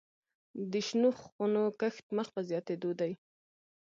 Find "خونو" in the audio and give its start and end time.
1.21-1.61